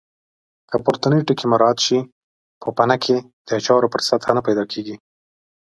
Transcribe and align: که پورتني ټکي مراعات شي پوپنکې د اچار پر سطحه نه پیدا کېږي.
که 0.69 0.75
پورتني 0.83 1.19
ټکي 1.27 1.45
مراعات 1.51 1.79
شي 1.85 1.97
پوپنکې 2.61 3.17
د 3.45 3.47
اچار 3.57 3.83
پر 3.93 4.01
سطحه 4.09 4.31
نه 4.37 4.41
پیدا 4.47 4.63
کېږي. 4.71 4.95